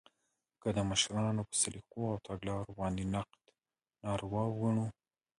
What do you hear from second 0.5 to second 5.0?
که د مشرانو په سلیقو او تګلارو باندې نقد ناروا وګڼو